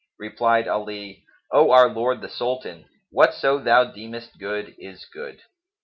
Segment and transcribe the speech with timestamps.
[0.17, 5.43] Replied Ali, "O our lord the Sultan, whatso thou deemest good is good."